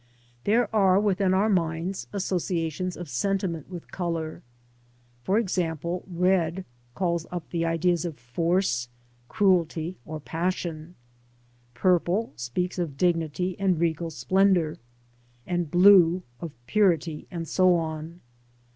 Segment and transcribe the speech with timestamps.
[0.45, 4.41] There are within our minds associations of sentiment with colour.
[5.21, 8.89] For example, red calls up the ideas of force,
[9.27, 10.95] cruelty, or passion;
[11.75, 14.77] purple speaks of dignity and regal splendour,
[15.45, 18.21] and blue of purity, and so on.